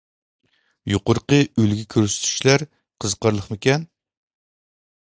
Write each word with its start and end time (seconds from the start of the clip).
يۇقىرىقى 0.91 1.39
ئۈلگە 1.41 1.85
كۆرسىتىشلەر 1.97 2.67
قىزىقارلىقمىكەن؟ 3.05 3.89